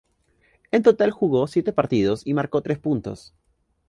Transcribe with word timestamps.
En 0.71 0.81
total 0.81 1.11
jugó 1.11 1.45
siete 1.45 1.73
partidos 1.73 2.25
y 2.25 2.33
marcó 2.33 2.63
tres 2.63 2.79
puntos. 2.79 3.35